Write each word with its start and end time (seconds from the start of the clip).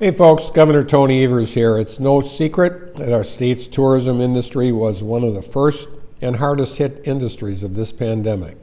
Hey 0.00 0.12
folks, 0.12 0.50
Governor 0.50 0.84
Tony 0.84 1.24
Evers 1.24 1.54
here. 1.54 1.76
It's 1.76 1.98
no 1.98 2.20
secret 2.20 2.94
that 2.94 3.12
our 3.12 3.24
state's 3.24 3.66
tourism 3.66 4.20
industry 4.20 4.70
was 4.70 5.02
one 5.02 5.24
of 5.24 5.34
the 5.34 5.42
first 5.42 5.88
and 6.22 6.36
hardest 6.36 6.78
hit 6.78 7.00
industries 7.02 7.64
of 7.64 7.74
this 7.74 7.90
pandemic. 7.90 8.56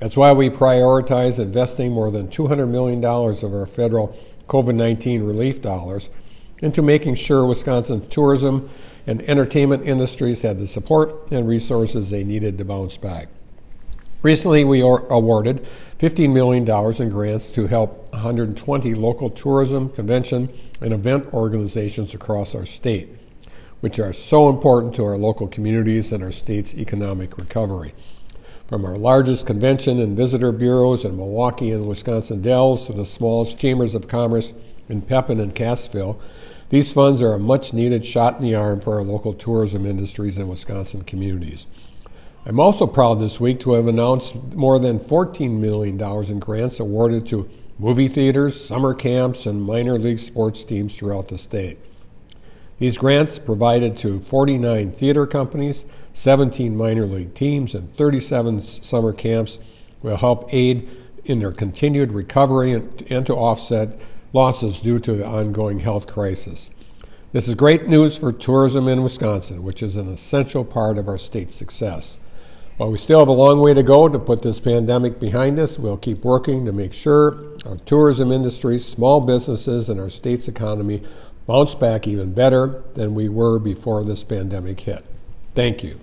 That's 0.00 0.18
why 0.18 0.32
we 0.34 0.50
prioritize 0.50 1.40
investing 1.40 1.92
more 1.92 2.10
than 2.10 2.28
$200 2.28 2.68
million 2.68 3.02
of 3.02 3.54
our 3.54 3.64
federal 3.64 4.08
COVID 4.48 4.74
19 4.74 5.22
relief 5.22 5.62
dollars 5.62 6.10
into 6.60 6.82
making 6.82 7.14
sure 7.14 7.46
Wisconsin's 7.46 8.06
tourism 8.08 8.68
and 9.06 9.22
entertainment 9.22 9.88
industries 9.88 10.42
had 10.42 10.58
the 10.58 10.66
support 10.66 11.32
and 11.32 11.48
resources 11.48 12.10
they 12.10 12.22
needed 12.22 12.58
to 12.58 12.66
bounce 12.66 12.98
back. 12.98 13.28
Recently, 14.22 14.62
we 14.62 14.82
awarded 14.82 15.66
$15 15.98 16.32
million 16.32 16.62
in 17.02 17.10
grants 17.10 17.50
to 17.50 17.66
help 17.66 18.12
120 18.12 18.94
local 18.94 19.28
tourism, 19.28 19.88
convention, 19.88 20.48
and 20.80 20.92
event 20.92 21.34
organizations 21.34 22.14
across 22.14 22.54
our 22.54 22.64
state, 22.64 23.08
which 23.80 23.98
are 23.98 24.12
so 24.12 24.48
important 24.48 24.94
to 24.94 25.04
our 25.04 25.18
local 25.18 25.48
communities 25.48 26.12
and 26.12 26.22
our 26.22 26.30
state's 26.30 26.72
economic 26.76 27.36
recovery. 27.36 27.94
From 28.68 28.84
our 28.84 28.96
largest 28.96 29.44
convention 29.44 29.98
and 29.98 30.16
visitor 30.16 30.52
bureaus 30.52 31.04
in 31.04 31.16
Milwaukee 31.16 31.72
and 31.72 31.88
Wisconsin 31.88 32.42
Dells 32.42 32.86
to 32.86 32.92
the 32.92 33.04
smallest 33.04 33.58
chambers 33.58 33.96
of 33.96 34.06
commerce 34.06 34.52
in 34.88 35.02
Pepin 35.02 35.40
and 35.40 35.52
Cassville, 35.52 36.20
these 36.68 36.92
funds 36.92 37.22
are 37.22 37.34
a 37.34 37.40
much 37.40 37.72
needed 37.72 38.06
shot 38.06 38.36
in 38.36 38.42
the 38.42 38.54
arm 38.54 38.80
for 38.80 38.94
our 38.94 39.04
local 39.04 39.34
tourism 39.34 39.84
industries 39.84 40.38
and 40.38 40.48
Wisconsin 40.48 41.02
communities. 41.02 41.66
I'm 42.44 42.58
also 42.58 42.88
proud 42.88 43.20
this 43.20 43.38
week 43.38 43.60
to 43.60 43.74
have 43.74 43.86
announced 43.86 44.34
more 44.54 44.80
than 44.80 44.98
$14 44.98 45.60
million 45.60 46.00
in 46.28 46.40
grants 46.40 46.80
awarded 46.80 47.24
to 47.28 47.48
movie 47.78 48.08
theaters, 48.08 48.64
summer 48.64 48.94
camps, 48.94 49.46
and 49.46 49.62
minor 49.62 49.94
league 49.94 50.18
sports 50.18 50.64
teams 50.64 50.96
throughout 50.96 51.28
the 51.28 51.38
state. 51.38 51.78
These 52.80 52.98
grants 52.98 53.38
provided 53.38 53.96
to 53.98 54.18
49 54.18 54.90
theater 54.90 55.24
companies, 55.24 55.86
17 56.14 56.76
minor 56.76 57.06
league 57.06 57.32
teams, 57.32 57.76
and 57.76 57.96
37 57.96 58.60
summer 58.60 59.12
camps 59.12 59.60
will 60.02 60.16
help 60.16 60.52
aid 60.52 60.90
in 61.24 61.38
their 61.38 61.52
continued 61.52 62.10
recovery 62.10 62.72
and, 62.72 63.24
to 63.24 63.34
offset 63.34 64.00
losses 64.32 64.80
due 64.80 64.98
to 64.98 65.12
the 65.12 65.24
ongoing 65.24 65.78
health 65.78 66.08
crisis. 66.08 66.70
This 67.30 67.46
is 67.46 67.54
great 67.54 67.86
news 67.86 68.18
for 68.18 68.32
tourism 68.32 68.88
in 68.88 69.04
Wisconsin, 69.04 69.62
which 69.62 69.80
is 69.80 69.94
an 69.94 70.08
essential 70.08 70.64
part 70.64 70.98
of 70.98 71.06
our 71.06 71.18
state's 71.18 71.54
success. 71.54 72.18
While 72.78 72.90
we 72.90 72.98
still 72.98 73.18
have 73.18 73.28
a 73.28 73.32
long 73.32 73.60
way 73.60 73.74
to 73.74 73.82
go 73.82 74.08
to 74.08 74.18
put 74.18 74.42
this 74.42 74.58
pandemic 74.58 75.20
behind 75.20 75.58
us, 75.58 75.78
we'll 75.78 75.98
keep 75.98 76.24
working 76.24 76.64
to 76.64 76.72
make 76.72 76.92
sure 76.92 77.56
our 77.66 77.76
tourism 77.76 78.32
industry, 78.32 78.78
small 78.78 79.20
businesses, 79.20 79.88
and 79.88 80.00
our 80.00 80.08
state's 80.08 80.48
economy 80.48 81.02
bounce 81.46 81.74
back 81.74 82.08
even 82.08 82.32
better 82.32 82.82
than 82.94 83.14
we 83.14 83.28
were 83.28 83.58
before 83.58 84.04
this 84.04 84.24
pandemic 84.24 84.80
hit. 84.80 85.04
Thank 85.54 85.84
you. 85.84 86.00